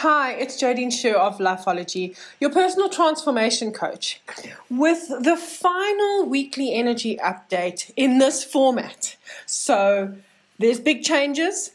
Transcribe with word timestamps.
Hi, 0.00 0.32
it's 0.32 0.60
Jodine 0.60 0.92
Sher 0.92 1.16
of 1.16 1.38
Lifeology, 1.38 2.14
your 2.38 2.50
personal 2.50 2.90
transformation 2.90 3.72
coach, 3.72 4.20
with 4.68 5.08
the 5.08 5.38
final 5.38 6.26
weekly 6.26 6.74
energy 6.74 7.16
update 7.16 7.90
in 7.96 8.18
this 8.18 8.44
format. 8.44 9.16
So, 9.46 10.14
there's 10.58 10.80
big 10.80 11.02
changes, 11.02 11.72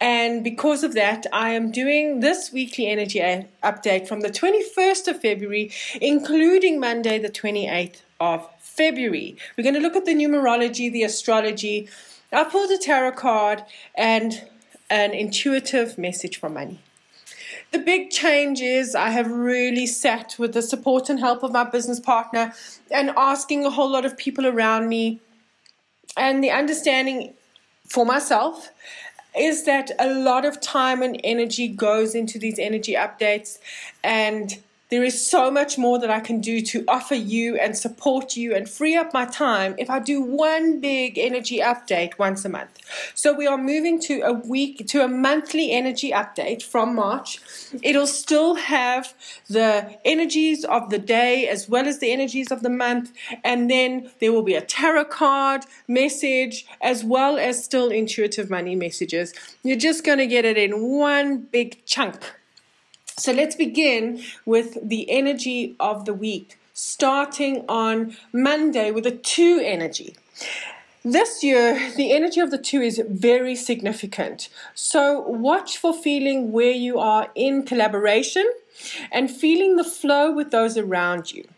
and 0.00 0.44
because 0.44 0.84
of 0.84 0.94
that, 0.94 1.26
I 1.32 1.50
am 1.50 1.72
doing 1.72 2.20
this 2.20 2.52
weekly 2.52 2.86
energy 2.86 3.18
update 3.64 4.06
from 4.06 4.20
the 4.20 4.30
21st 4.30 5.08
of 5.08 5.20
February, 5.20 5.72
including 6.00 6.78
Monday, 6.78 7.18
the 7.18 7.28
28th 7.28 8.02
of 8.20 8.48
February. 8.60 9.36
We're 9.56 9.64
going 9.64 9.74
to 9.74 9.80
look 9.80 9.96
at 9.96 10.04
the 10.04 10.14
numerology, 10.14 10.92
the 10.92 11.02
astrology. 11.02 11.88
I 12.32 12.44
pulled 12.44 12.70
a 12.70 12.78
tarot 12.78 13.12
card 13.12 13.64
and 13.96 14.48
an 14.88 15.12
intuitive 15.12 15.98
message 15.98 16.38
for 16.38 16.48
money. 16.48 16.82
The 17.70 17.78
big 17.78 18.10
change 18.10 18.60
is 18.60 18.94
I 18.94 19.10
have 19.10 19.30
really 19.30 19.86
sat 19.86 20.36
with 20.38 20.54
the 20.54 20.62
support 20.62 21.10
and 21.10 21.20
help 21.20 21.42
of 21.42 21.52
my 21.52 21.64
business 21.64 22.00
partner 22.00 22.54
and 22.90 23.10
asking 23.10 23.66
a 23.66 23.70
whole 23.70 23.90
lot 23.90 24.06
of 24.06 24.16
people 24.16 24.46
around 24.46 24.88
me. 24.88 25.20
And 26.16 26.42
the 26.42 26.50
understanding 26.50 27.34
for 27.86 28.06
myself 28.06 28.70
is 29.36 29.64
that 29.64 29.90
a 29.98 30.12
lot 30.12 30.44
of 30.44 30.60
time 30.60 31.02
and 31.02 31.20
energy 31.22 31.68
goes 31.68 32.14
into 32.14 32.38
these 32.38 32.58
energy 32.58 32.94
updates 32.94 33.58
and 34.02 34.58
there 34.90 35.04
is 35.04 35.26
so 35.26 35.50
much 35.50 35.76
more 35.76 35.98
that 35.98 36.10
I 36.10 36.20
can 36.20 36.40
do 36.40 36.60
to 36.62 36.84
offer 36.88 37.14
you 37.14 37.56
and 37.56 37.76
support 37.76 38.36
you 38.36 38.54
and 38.54 38.68
free 38.68 38.96
up 38.96 39.12
my 39.12 39.26
time 39.26 39.74
if 39.78 39.90
I 39.90 39.98
do 39.98 40.22
one 40.22 40.80
big 40.80 41.18
energy 41.18 41.58
update 41.58 42.18
once 42.18 42.44
a 42.44 42.48
month. 42.48 42.80
So 43.14 43.34
we 43.34 43.46
are 43.46 43.58
moving 43.58 44.00
to 44.02 44.20
a 44.22 44.32
week 44.32 44.86
to 44.88 45.04
a 45.04 45.08
monthly 45.08 45.72
energy 45.72 46.10
update 46.10 46.62
from 46.62 46.94
March. 46.94 47.40
It'll 47.82 48.06
still 48.06 48.54
have 48.54 49.14
the 49.48 49.98
energies 50.04 50.64
of 50.64 50.88
the 50.88 50.98
day 50.98 51.48
as 51.48 51.68
well 51.68 51.86
as 51.86 51.98
the 51.98 52.10
energies 52.10 52.50
of 52.50 52.62
the 52.62 52.70
month 52.70 53.12
and 53.44 53.70
then 53.70 54.10
there 54.20 54.32
will 54.32 54.42
be 54.42 54.54
a 54.54 54.62
tarot 54.62 55.04
card 55.06 55.64
message 55.86 56.66
as 56.80 57.04
well 57.04 57.38
as 57.38 57.62
still 57.62 57.90
intuitive 57.90 58.48
money 58.48 58.74
messages. 58.74 59.34
You're 59.62 59.76
just 59.76 60.04
going 60.04 60.18
to 60.18 60.26
get 60.26 60.46
it 60.46 60.56
in 60.56 60.80
one 60.82 61.38
big 61.38 61.84
chunk 61.84 62.37
so 63.18 63.32
let's 63.32 63.56
begin 63.56 64.22
with 64.46 64.78
the 64.80 65.10
energy 65.10 65.74
of 65.80 66.04
the 66.04 66.14
week, 66.14 66.58
starting 66.72 67.64
on 67.68 68.16
Monday 68.32 68.90
with 68.92 69.06
a 69.06 69.10
two 69.10 69.60
energy. 69.62 70.16
This 71.04 71.42
year, 71.42 71.92
the 71.96 72.12
energy 72.12 72.40
of 72.40 72.50
the 72.50 72.58
two 72.58 72.80
is 72.80 73.02
very 73.08 73.56
significant. 73.56 74.48
So, 74.74 75.20
watch 75.20 75.78
for 75.78 75.92
feeling 75.92 76.52
where 76.52 76.72
you 76.72 76.98
are 76.98 77.30
in 77.34 77.64
collaboration 77.64 78.48
and 79.10 79.30
feeling 79.30 79.76
the 79.76 79.84
flow 79.84 80.32
with 80.32 80.50
those 80.50 80.76
around 80.76 81.32
you. 81.32 81.48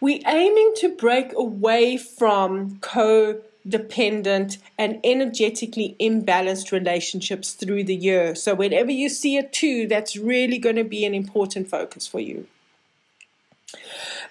We're 0.00 0.20
aiming 0.26 0.74
to 0.76 0.94
break 0.94 1.32
away 1.34 1.96
from 1.96 2.78
co 2.80 3.40
dependent 3.68 4.58
and 4.78 4.98
energetically 5.04 5.96
imbalanced 6.00 6.72
relationships 6.72 7.52
through 7.52 7.84
the 7.84 7.94
year. 7.94 8.34
So, 8.34 8.54
whenever 8.54 8.90
you 8.90 9.08
see 9.08 9.36
a 9.36 9.42
two, 9.42 9.86
that's 9.86 10.16
really 10.16 10.58
going 10.58 10.76
to 10.76 10.84
be 10.84 11.04
an 11.04 11.14
important 11.14 11.68
focus 11.68 12.06
for 12.06 12.20
you. 12.20 12.46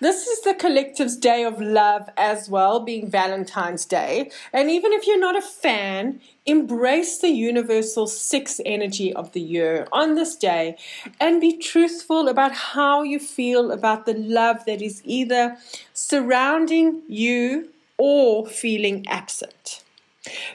This 0.00 0.26
is 0.26 0.40
the 0.40 0.54
collective's 0.54 1.16
day 1.16 1.44
of 1.44 1.60
love 1.60 2.08
as 2.16 2.48
well, 2.48 2.80
being 2.80 3.10
Valentine's 3.10 3.84
Day. 3.84 4.30
And 4.52 4.70
even 4.70 4.92
if 4.92 5.06
you're 5.06 5.18
not 5.18 5.36
a 5.36 5.42
fan, 5.42 6.20
embrace 6.46 7.18
the 7.18 7.28
universal 7.28 8.06
six 8.06 8.60
energy 8.64 9.12
of 9.12 9.32
the 9.32 9.40
year 9.40 9.86
on 9.92 10.14
this 10.14 10.36
day 10.36 10.78
and 11.20 11.40
be 11.40 11.56
truthful 11.56 12.28
about 12.28 12.52
how 12.52 13.02
you 13.02 13.18
feel 13.18 13.70
about 13.70 14.06
the 14.06 14.14
love 14.14 14.64
that 14.64 14.80
is 14.80 15.02
either 15.04 15.58
surrounding 15.92 17.02
you 17.06 17.68
or 18.00 18.46
feeling 18.46 19.04
absent. 19.06 19.82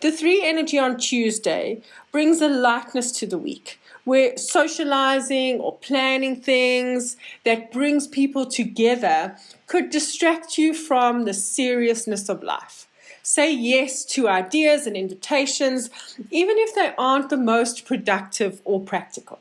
The 0.00 0.12
three 0.12 0.44
energy 0.44 0.78
on 0.78 0.96
Tuesday 0.96 1.82
brings 2.12 2.40
a 2.40 2.48
lightness 2.48 3.10
to 3.18 3.26
the 3.26 3.36
week 3.36 3.80
where 4.04 4.36
socializing 4.36 5.60
or 5.60 5.76
planning 5.78 6.36
things 6.36 7.16
that 7.44 7.72
brings 7.72 8.06
people 8.06 8.46
together 8.46 9.36
could 9.66 9.90
distract 9.90 10.56
you 10.56 10.72
from 10.72 11.24
the 11.24 11.34
seriousness 11.34 12.28
of 12.28 12.42
life. 12.42 12.86
Say 13.24 13.52
yes 13.52 14.04
to 14.06 14.28
ideas 14.28 14.86
and 14.86 14.96
invitations, 14.96 15.90
even 16.30 16.56
if 16.58 16.74
they 16.74 16.92
aren't 16.96 17.30
the 17.30 17.36
most 17.36 17.84
productive 17.84 18.60
or 18.64 18.80
practical. 18.80 19.40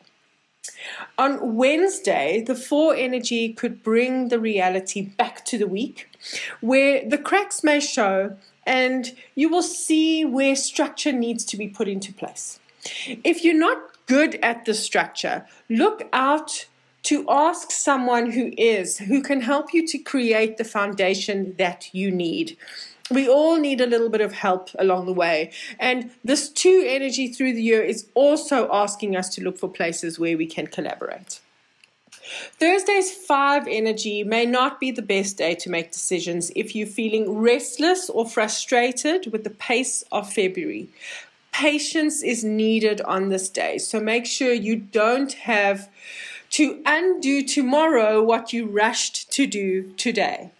On 1.18 1.56
Wednesday, 1.56 2.44
the 2.46 2.56
four 2.56 2.96
energy 2.96 3.54
could 3.54 3.84
bring 3.84 4.30
the 4.30 4.40
reality 4.40 5.02
back 5.02 5.46
to 5.46 5.58
the 5.58 5.68
week, 5.68 6.09
where 6.62 7.08
the 7.08 7.18
cracks 7.18 7.64
may 7.64 7.80
show 7.80 8.38
and 8.66 9.16
you 9.36 9.50
will 9.50 9.64
see 9.64 10.24
where 10.24 10.56
structure 10.56 11.12
needs 11.12 11.44
to 11.46 11.58
be 11.58 11.68
put 11.68 11.88
into 11.88 12.14
place. 12.14 12.59
If 13.24 13.44
you're 13.44 13.54
not 13.54 13.78
good 14.08 14.36
at 14.44 14.66
the 14.66 14.74
structure, 14.74 15.46
look 15.70 16.08
out 16.14 16.68
to 17.04 17.26
ask 17.30 17.72
someone 17.72 18.32
who 18.32 18.52
is, 18.58 19.00
who 19.00 19.22
can 19.22 19.42
help 19.42 19.74
you 19.74 19.88
to 19.88 19.98
create 19.98 20.58
the 20.58 20.64
foundation 20.64 21.56
that 21.58 21.90
you 21.94 22.12
need 22.12 22.58
we 23.12 23.28
all 23.28 23.60
need 23.60 23.82
a 23.82 23.86
little 23.86 24.10
bit 24.10 24.22
of 24.22 24.34
help 24.34 24.70
along 24.80 25.06
the 25.06 25.14
way. 25.14 25.52
And 25.80 26.12
this 26.24 26.50
two 26.50 26.84
energy 26.88 27.28
through 27.28 27.54
the 27.54 27.62
year 27.62 27.82
is 27.84 28.08
also 28.14 28.72
asking 28.72 29.16
us 29.16 29.30
to 29.36 29.44
look 29.44 29.58
for 29.58 29.70
places 29.70 30.18
where 30.18 30.38
we 30.38 30.46
can 30.46 30.68
collaborate. 30.68 31.40
Thursday's 32.60 33.12
five 33.12 33.68
energy 33.68 34.24
may 34.24 34.46
not 34.46 34.80
be 34.80 34.92
the 34.92 35.02
best 35.02 35.38
day 35.38 35.56
to 35.56 35.70
make 35.70 35.92
decisions 35.92 36.52
if 36.56 36.76
you're 36.76 36.88
feeling 36.88 37.38
restless 37.38 38.10
or 38.10 38.28
frustrated 38.28 39.32
with 39.32 39.44
the 39.44 39.50
pace 39.50 40.04
of 40.12 40.32
February. 40.32 40.90
Patience 41.52 42.24
is 42.24 42.46
needed 42.46 43.02
on 43.02 43.28
this 43.28 43.50
day, 43.50 43.78
so 43.78 44.00
make 44.00 44.26
sure 44.26 44.54
you 44.54 44.78
don't 44.78 45.34
have 45.34 45.90
to 46.52 46.82
undo 46.86 47.42
tomorrow 47.44 48.22
what 48.22 48.54
you 48.54 48.68
rushed 48.68 49.32
to 49.32 49.48
do 49.48 49.94
today. 49.94 50.52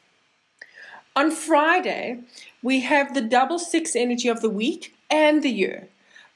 On 1.16 1.30
Friday, 1.30 2.20
we 2.64 2.82
have 2.82 3.14
the 3.14 3.22
double 3.22 3.60
six 3.60 3.96
energy 3.96 4.30
of 4.30 4.42
the 4.42 4.50
week 4.50 4.96
and 5.10 5.44
the 5.44 5.50
year. 5.50 5.90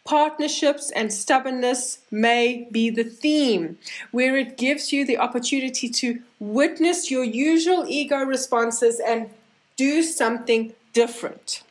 Partnerships 0.03 0.91
and 0.91 1.11
stubbornness 1.11 1.99
may 2.11 2.67
be 2.69 2.89
the 2.89 3.03
theme, 3.03 3.77
where 4.11 4.37
it 4.37 4.57
gives 4.57 4.91
you 4.93 5.05
the 5.05 5.17
opportunity 5.17 5.89
to 5.89 6.21
witness 6.39 7.09
your 7.09 7.23
usual 7.23 7.85
ego 7.87 8.17
responses 8.17 8.99
and 8.99 9.29
do 9.77 10.03
something 10.03 10.73
different. 10.93 11.63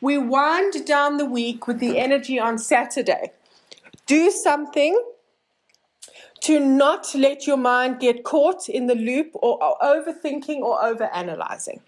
We 0.00 0.18
wind 0.18 0.84
down 0.84 1.16
the 1.16 1.24
week 1.24 1.66
with 1.66 1.78
the 1.78 1.98
energy 1.98 2.38
on 2.38 2.58
Saturday. 2.58 3.32
Do 4.06 4.30
something 4.30 5.00
to 6.40 6.60
not 6.60 7.14
let 7.14 7.46
your 7.46 7.56
mind 7.56 8.00
get 8.00 8.24
caught 8.24 8.68
in 8.68 8.86
the 8.86 8.94
loop 8.94 9.30
or, 9.34 9.58
overthinking 9.82 10.60
or 10.60 10.80
overanalyzing. 10.80 11.80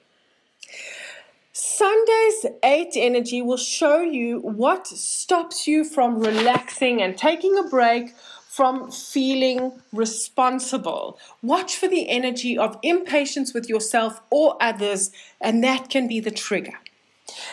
Sunday's 1.52 2.46
8 2.62 2.92
energy 2.96 3.42
will 3.42 3.56
show 3.56 4.00
you 4.00 4.40
what 4.40 4.86
stops 4.86 5.66
you 5.66 5.84
from 5.84 6.20
relaxing 6.20 7.02
and 7.02 7.18
taking 7.18 7.58
a 7.58 7.64
break 7.64 8.14
from 8.48 8.90
feeling 8.90 9.72
responsible. 9.92 11.18
Watch 11.42 11.76
for 11.76 11.86
the 11.86 12.08
energy 12.08 12.58
of 12.58 12.78
impatience 12.82 13.54
with 13.54 13.68
yourself 13.68 14.20
or 14.30 14.56
others, 14.60 15.12
and 15.40 15.62
that 15.62 15.88
can 15.88 16.08
be 16.08 16.18
the 16.20 16.30
trigger. 16.30 16.78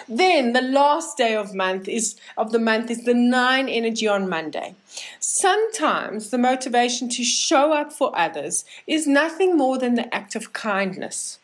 Then 0.08 0.54
the 0.54 0.62
last 0.62 1.18
day 1.18 1.36
of 1.36 1.54
month 1.54 1.88
is 1.88 2.16
of 2.38 2.52
the 2.52 2.60
month 2.60 2.90
is 2.92 3.04
the 3.04 3.14
9 3.14 3.70
energy 3.70 4.08
on 4.08 4.30
Monday. 4.30 4.76
Sometimes 5.20 6.30
the 6.30 6.38
motivation 6.38 7.10
to 7.10 7.24
show 7.24 7.74
up 7.74 7.92
for 7.92 8.18
others 8.18 8.66
is 8.86 9.08
nothing 9.08 9.58
more 9.58 9.78
than 9.78 9.96
the 9.96 10.14
act 10.14 10.36
of 10.36 10.54
kindness. 10.54 11.40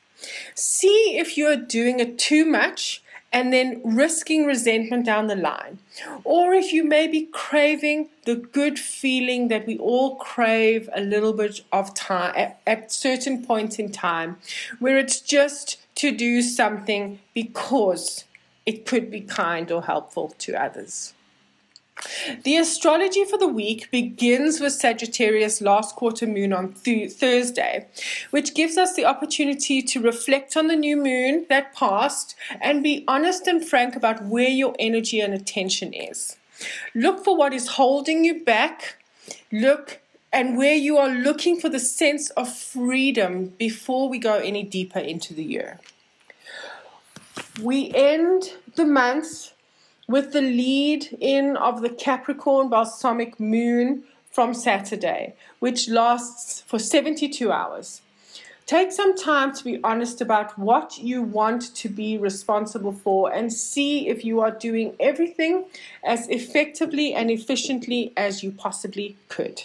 See 0.55 1.17
if 1.17 1.37
you're 1.37 1.57
doing 1.57 1.99
it 1.99 2.17
too 2.17 2.45
much 2.45 3.03
and 3.33 3.51
then 3.51 3.81
risking 3.83 4.45
resentment 4.45 5.05
down 5.05 5.25
the 5.25 5.35
line. 5.35 5.79
Or 6.23 6.53
if 6.53 6.71
you 6.71 6.83
may 6.83 7.07
be 7.07 7.25
craving 7.25 8.09
the 8.25 8.35
good 8.35 8.77
feeling 8.77 9.47
that 9.47 9.65
we 9.65 9.77
all 9.79 10.15
crave 10.15 10.87
a 10.93 11.01
little 11.01 11.33
bit 11.33 11.61
of 11.71 11.95
time 11.95 12.33
at, 12.37 12.61
at 12.67 12.91
certain 12.91 13.43
points 13.43 13.79
in 13.79 13.91
time, 13.91 14.37
where 14.79 14.99
it's 14.99 15.19
just 15.19 15.79
to 15.95 16.11
do 16.11 16.41
something 16.41 17.19
because 17.33 18.25
it 18.65 18.85
could 18.85 19.11
be 19.11 19.21
kind 19.21 19.71
or 19.71 19.83
helpful 19.83 20.33
to 20.39 20.61
others. 20.61 21.13
The 22.43 22.57
astrology 22.57 23.23
for 23.23 23.37
the 23.37 23.47
week 23.47 23.91
begins 23.91 24.59
with 24.59 24.73
Sagittarius 24.73 25.61
last 25.61 25.95
quarter 25.95 26.25
moon 26.25 26.51
on 26.51 26.73
th- 26.73 27.11
Thursday, 27.11 27.87
which 28.31 28.55
gives 28.55 28.77
us 28.77 28.95
the 28.95 29.05
opportunity 29.05 29.81
to 29.81 30.01
reflect 30.01 30.57
on 30.57 30.67
the 30.67 30.75
new 30.75 30.97
moon 30.97 31.45
that 31.49 31.75
passed 31.75 32.35
and 32.59 32.83
be 32.83 33.03
honest 33.07 33.47
and 33.47 33.65
frank 33.65 33.95
about 33.95 34.25
where 34.25 34.49
your 34.49 34.75
energy 34.79 35.21
and 35.21 35.33
attention 35.33 35.93
is. 35.93 36.35
Look 36.95 37.23
for 37.23 37.37
what 37.37 37.53
is 37.53 37.67
holding 37.67 38.25
you 38.25 38.43
back. 38.43 38.97
Look 39.51 39.99
and 40.33 40.57
where 40.57 40.73
you 40.73 40.97
are 40.97 41.09
looking 41.09 41.59
for 41.59 41.69
the 41.69 41.79
sense 41.79 42.31
of 42.31 42.51
freedom 42.51 43.53
before 43.59 44.09
we 44.09 44.17
go 44.17 44.33
any 44.37 44.63
deeper 44.63 44.97
into 44.97 45.31
the 45.31 45.43
year. 45.43 45.79
We 47.61 47.93
end 47.93 48.53
the 48.75 48.85
month 48.85 49.53
with 50.07 50.33
the 50.33 50.41
lead 50.41 51.15
in 51.21 51.55
of 51.55 51.81
the 51.81 51.89
Capricorn 51.89 52.67
balsamic 52.67 53.39
moon 53.39 54.03
from 54.31 54.55
Saturday, 54.55 55.35
which 55.59 55.87
lasts 55.87 56.61
for 56.61 56.79
72 56.79 57.51
hours. 57.51 58.01
Take 58.65 58.91
some 58.91 59.15
time 59.15 59.53
to 59.53 59.63
be 59.63 59.79
honest 59.83 60.19
about 60.19 60.57
what 60.57 60.97
you 60.97 61.21
want 61.21 61.75
to 61.75 61.89
be 61.89 62.17
responsible 62.17 62.93
for 62.93 63.31
and 63.31 63.53
see 63.53 64.07
if 64.07 64.25
you 64.25 64.39
are 64.39 64.51
doing 64.51 64.95
everything 64.99 65.65
as 66.03 66.27
effectively 66.29 67.13
and 67.13 67.29
efficiently 67.29 68.13
as 68.17 68.41
you 68.41 68.51
possibly 68.51 69.15
could. 69.29 69.63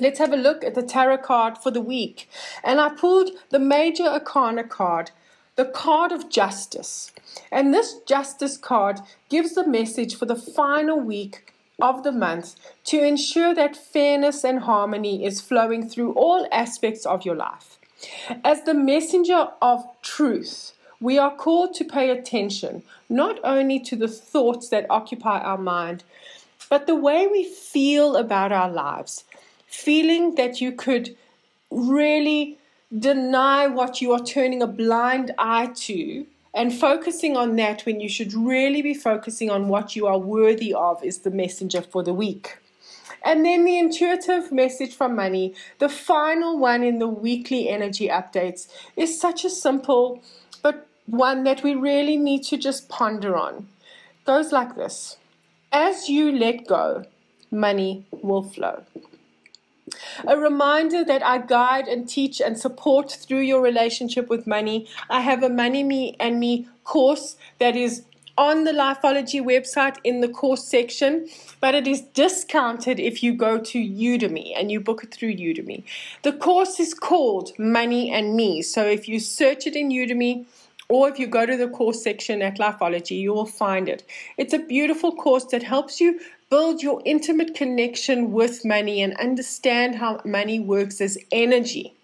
Let's 0.00 0.18
have 0.18 0.32
a 0.32 0.36
look 0.36 0.64
at 0.64 0.74
the 0.74 0.82
tarot 0.82 1.18
card 1.18 1.56
for 1.56 1.70
the 1.70 1.80
week. 1.80 2.28
And 2.64 2.80
I 2.80 2.88
pulled 2.88 3.30
the 3.50 3.60
Major 3.60 4.04
Arcana 4.04 4.64
card, 4.64 5.12
the 5.54 5.64
card 5.64 6.10
of 6.10 6.28
justice. 6.28 7.12
And 7.52 7.72
this 7.72 8.00
justice 8.06 8.56
card 8.56 9.00
gives 9.28 9.54
the 9.54 9.66
message 9.66 10.16
for 10.16 10.26
the 10.26 10.34
final 10.34 10.98
week 10.98 11.54
of 11.80 12.02
the 12.02 12.10
month 12.10 12.56
to 12.84 13.04
ensure 13.04 13.54
that 13.54 13.76
fairness 13.76 14.44
and 14.44 14.60
harmony 14.60 15.24
is 15.24 15.40
flowing 15.40 15.88
through 15.88 16.12
all 16.14 16.48
aspects 16.50 17.06
of 17.06 17.24
your 17.24 17.36
life. 17.36 17.78
As 18.42 18.62
the 18.62 18.74
messenger 18.74 19.48
of 19.62 19.84
truth, 20.02 20.72
we 21.00 21.18
are 21.18 21.34
called 21.34 21.74
to 21.74 21.84
pay 21.84 22.10
attention 22.10 22.82
not 23.08 23.38
only 23.44 23.78
to 23.78 23.94
the 23.94 24.08
thoughts 24.08 24.68
that 24.70 24.86
occupy 24.90 25.38
our 25.38 25.58
mind, 25.58 26.02
but 26.68 26.86
the 26.86 26.94
way 26.96 27.26
we 27.28 27.44
feel 27.44 28.16
about 28.16 28.50
our 28.50 28.70
lives. 28.70 29.24
Feeling 29.66 30.34
that 30.36 30.60
you 30.60 30.72
could 30.72 31.16
really 31.70 32.58
deny 32.96 33.66
what 33.66 34.00
you 34.00 34.12
are 34.12 34.24
turning 34.24 34.62
a 34.62 34.66
blind 34.66 35.32
eye 35.38 35.70
to 35.74 36.26
and 36.54 36.72
focusing 36.72 37.36
on 37.36 37.56
that 37.56 37.84
when 37.84 38.00
you 38.00 38.08
should 38.08 38.32
really 38.32 38.80
be 38.80 38.94
focusing 38.94 39.50
on 39.50 39.68
what 39.68 39.96
you 39.96 40.06
are 40.06 40.18
worthy 40.18 40.72
of 40.72 41.02
is 41.02 41.18
the 41.18 41.30
messenger 41.30 41.82
for 41.82 42.04
the 42.04 42.14
week. 42.14 42.58
And 43.24 43.44
then 43.44 43.64
the 43.64 43.78
intuitive 43.78 44.52
message 44.52 44.94
from 44.94 45.16
money, 45.16 45.54
the 45.78 45.88
final 45.88 46.58
one 46.58 46.84
in 46.84 46.98
the 46.98 47.08
weekly 47.08 47.68
energy 47.68 48.08
updates, 48.08 48.68
is 48.96 49.18
such 49.18 49.44
a 49.44 49.50
simple 49.50 50.22
but 50.62 50.86
one 51.06 51.44
that 51.44 51.62
we 51.62 51.74
really 51.74 52.16
need 52.16 52.44
to 52.44 52.56
just 52.56 52.88
ponder 52.88 53.34
on. 53.36 53.66
It 54.20 54.26
goes 54.26 54.52
like 54.52 54.76
this 54.76 55.16
As 55.72 56.08
you 56.08 56.30
let 56.30 56.66
go, 56.66 57.04
money 57.50 58.06
will 58.22 58.42
flow. 58.42 58.84
A 60.26 60.36
reminder 60.36 61.04
that 61.04 61.24
I 61.24 61.38
guide 61.38 61.88
and 61.88 62.08
teach 62.08 62.40
and 62.40 62.58
support 62.58 63.10
through 63.10 63.40
your 63.40 63.60
relationship 63.60 64.28
with 64.28 64.46
money. 64.46 64.88
I 65.10 65.20
have 65.20 65.42
a 65.42 65.48
Money 65.48 65.82
Me 65.82 66.16
and 66.18 66.40
Me 66.40 66.68
course 66.84 67.36
that 67.58 67.76
is 67.76 68.04
on 68.36 68.64
the 68.64 68.72
Lifeology 68.72 69.40
website 69.40 69.96
in 70.02 70.20
the 70.20 70.28
course 70.28 70.64
section, 70.64 71.28
but 71.60 71.74
it 71.74 71.86
is 71.86 72.00
discounted 72.00 72.98
if 72.98 73.22
you 73.22 73.32
go 73.32 73.58
to 73.58 73.78
Udemy 73.78 74.52
and 74.56 74.72
you 74.72 74.80
book 74.80 75.04
it 75.04 75.14
through 75.14 75.34
Udemy. 75.34 75.84
The 76.22 76.32
course 76.32 76.80
is 76.80 76.94
called 76.94 77.56
Money 77.58 78.10
and 78.10 78.34
Me. 78.34 78.62
So 78.62 78.84
if 78.84 79.08
you 79.08 79.20
search 79.20 79.66
it 79.66 79.76
in 79.76 79.90
Udemy, 79.90 80.46
or 80.88 81.08
if 81.08 81.18
you 81.18 81.26
go 81.26 81.46
to 81.46 81.56
the 81.56 81.68
course 81.68 82.02
section 82.02 82.42
at 82.42 82.58
Lifeology, 82.58 83.18
you 83.18 83.32
will 83.32 83.46
find 83.46 83.88
it. 83.88 84.02
It's 84.36 84.52
a 84.52 84.58
beautiful 84.58 85.12
course 85.12 85.44
that 85.46 85.62
helps 85.62 86.00
you 86.00 86.20
build 86.50 86.82
your 86.82 87.02
intimate 87.04 87.54
connection 87.54 88.32
with 88.32 88.64
money 88.64 89.02
and 89.02 89.16
understand 89.16 89.96
how 89.96 90.20
money 90.24 90.60
works 90.60 91.00
as 91.00 91.18
energy. 91.32 91.94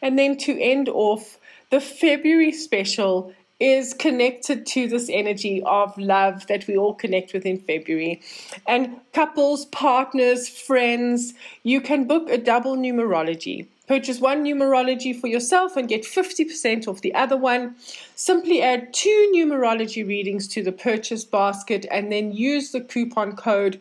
And 0.00 0.18
then 0.18 0.36
to 0.38 0.60
end 0.60 0.88
off, 0.88 1.38
the 1.70 1.80
February 1.80 2.52
special 2.52 3.32
is 3.60 3.94
connected 3.94 4.66
to 4.66 4.88
this 4.88 5.08
energy 5.08 5.62
of 5.64 5.96
love 5.96 6.46
that 6.48 6.66
we 6.66 6.76
all 6.76 6.94
connect 6.94 7.32
with 7.32 7.46
in 7.46 7.58
February. 7.58 8.20
And 8.66 9.00
couples, 9.12 9.66
partners, 9.66 10.48
friends, 10.48 11.34
you 11.62 11.80
can 11.80 12.08
book 12.08 12.28
a 12.28 12.38
double 12.38 12.76
numerology. 12.76 13.68
Purchase 13.92 14.20
one 14.20 14.42
numerology 14.42 15.14
for 15.14 15.26
yourself 15.26 15.76
and 15.76 15.86
get 15.86 16.02
50% 16.02 16.88
off 16.88 17.02
the 17.02 17.14
other 17.14 17.36
one. 17.36 17.76
Simply 18.16 18.62
add 18.62 18.94
two 18.94 19.30
numerology 19.36 20.08
readings 20.08 20.48
to 20.48 20.62
the 20.62 20.72
purchase 20.72 21.26
basket 21.26 21.84
and 21.90 22.10
then 22.10 22.32
use 22.32 22.72
the 22.72 22.80
coupon 22.80 23.36
code 23.36 23.78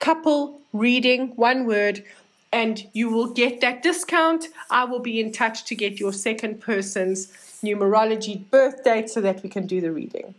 couple 0.00 0.60
reading, 0.72 1.28
one 1.36 1.64
word, 1.64 2.02
and 2.52 2.88
you 2.92 3.08
will 3.08 3.28
get 3.28 3.60
that 3.60 3.84
discount. 3.84 4.48
I 4.68 4.82
will 4.82 4.98
be 4.98 5.20
in 5.20 5.30
touch 5.30 5.64
to 5.66 5.76
get 5.76 6.00
your 6.00 6.12
second 6.12 6.60
person's 6.60 7.28
numerology 7.62 8.50
birth 8.50 8.82
date 8.82 9.10
so 9.10 9.20
that 9.20 9.44
we 9.44 9.48
can 9.48 9.68
do 9.68 9.80
the 9.80 9.92
reading. 9.92 10.34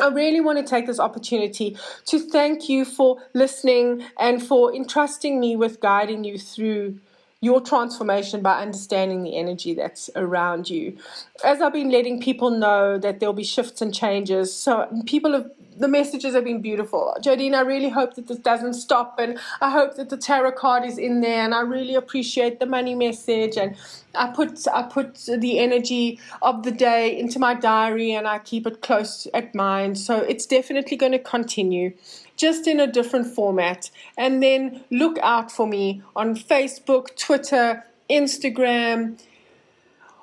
I 0.00 0.08
really 0.08 0.40
want 0.40 0.56
to 0.56 0.64
take 0.64 0.86
this 0.86 0.98
opportunity 0.98 1.76
to 2.06 2.18
thank 2.18 2.70
you 2.70 2.86
for 2.86 3.18
listening 3.34 4.06
and 4.18 4.42
for 4.42 4.74
entrusting 4.74 5.38
me 5.38 5.56
with 5.56 5.80
guiding 5.80 6.24
you 6.24 6.38
through 6.38 7.00
your 7.40 7.60
transformation 7.60 8.42
by 8.42 8.60
understanding 8.60 9.22
the 9.22 9.36
energy 9.36 9.72
that's 9.72 10.10
around 10.14 10.68
you. 10.68 10.96
As 11.42 11.62
I've 11.62 11.72
been 11.72 11.90
letting 11.90 12.20
people 12.20 12.50
know 12.50 12.98
that 12.98 13.18
there'll 13.18 13.32
be 13.32 13.44
shifts 13.44 13.80
and 13.80 13.94
changes, 13.94 14.54
so 14.54 14.86
people 15.06 15.32
have 15.32 15.50
the 15.80 15.88
messages 15.88 16.34
have 16.34 16.44
been 16.44 16.60
beautiful. 16.60 17.16
Jodine, 17.20 17.54
I 17.54 17.62
really 17.62 17.88
hope 17.88 18.14
that 18.14 18.28
this 18.28 18.38
doesn't 18.38 18.74
stop, 18.74 19.18
and 19.18 19.38
I 19.60 19.70
hope 19.70 19.96
that 19.96 20.10
the 20.10 20.16
tarot 20.16 20.52
card 20.52 20.84
is 20.84 20.98
in 20.98 21.22
there. 21.22 21.42
And 21.42 21.54
I 21.54 21.62
really 21.62 21.94
appreciate 21.94 22.60
the 22.60 22.66
money 22.66 22.94
message, 22.94 23.56
and 23.56 23.76
I 24.14 24.28
put 24.28 24.68
I 24.68 24.82
put 24.82 25.14
the 25.26 25.58
energy 25.58 26.20
of 26.42 26.62
the 26.62 26.70
day 26.70 27.18
into 27.18 27.38
my 27.38 27.54
diary, 27.54 28.12
and 28.12 28.28
I 28.28 28.38
keep 28.38 28.66
it 28.66 28.82
close 28.82 29.26
at 29.32 29.54
mind. 29.54 29.98
So 29.98 30.18
it's 30.18 30.46
definitely 30.46 30.96
going 30.96 31.12
to 31.12 31.18
continue 31.18 31.94
just 32.36 32.66
in 32.66 32.78
a 32.78 32.86
different 32.86 33.26
format. 33.26 33.90
And 34.16 34.42
then 34.42 34.84
look 34.90 35.18
out 35.22 35.50
for 35.50 35.66
me 35.66 36.02
on 36.14 36.36
Facebook, 36.36 37.16
Twitter, 37.16 37.84
Instagram, 38.10 39.18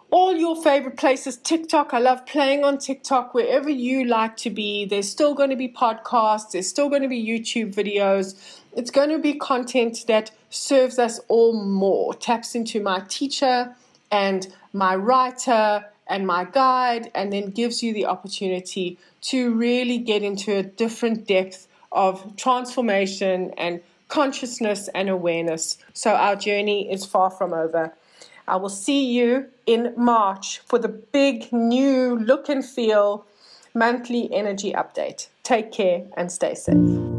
all 0.10 0.36
your 0.36 0.62
favorite 0.62 0.98
places. 0.98 1.38
TikTok, 1.38 1.94
I 1.94 2.00
love 2.00 2.26
playing 2.26 2.64
on 2.64 2.78
TikTok 2.78 3.34
wherever 3.34 3.70
you 3.70 4.06
like 4.06 4.38
to 4.38 4.50
be. 4.50 4.86
There's 4.86 5.10
still 5.10 5.34
going 5.34 5.50
to 5.50 5.56
be 5.56 5.68
podcasts, 5.68 6.52
there's 6.52 6.68
still 6.68 6.90
going 6.90 7.02
to 7.02 7.08
be 7.08 7.24
YouTube 7.24 7.74
videos. 7.74 8.62
It's 8.76 8.92
going 8.92 9.10
to 9.10 9.20
be 9.20 9.34
content 9.34 10.06
that 10.08 10.32
serves 10.50 11.00
us 11.00 11.20
all 11.28 11.62
more, 11.64 12.14
taps 12.14 12.56
into 12.56 12.82
my 12.82 13.02
teacher 13.08 13.76
and 14.12 14.48
my 14.72 14.96
writer 14.96 15.86
and 16.10 16.26
my 16.26 16.46
guide, 16.46 17.12
and 17.14 17.34
then 17.34 17.50
gives 17.50 17.84
you 17.84 17.94
the 17.94 18.06
opportunity 18.06 18.98
to 19.22 19.54
really 19.54 19.98
get 19.98 20.24
into 20.24 20.56
a 20.56 20.64
different 20.64 21.28
depth 21.28 21.68
of 21.92 22.36
transformation 22.38 23.52
and 23.58 23.82
consciousness 24.08 24.88
and 24.96 25.10
awareness. 25.10 25.78
So 25.94 26.12
our 26.14 26.38
journey 26.38 26.90
is 26.90 27.06
far 27.06 27.30
from 27.30 27.54
over. 27.54 27.94
I 28.48 28.56
will 28.56 28.70
see 28.70 29.06
you 29.06 29.48
in 29.66 29.94
March 29.98 30.60
for 30.60 30.80
the 30.80 30.88
big 30.88 31.52
new 31.52 32.18
look 32.18 32.50
and 32.50 32.64
feel 32.64 33.26
monthly 33.74 34.34
energy 34.34 34.72
update. 34.72 35.28
Take 35.44 35.72
care 35.72 36.06
and 36.16 36.32
stay 36.32 36.56
safe. 36.56 37.17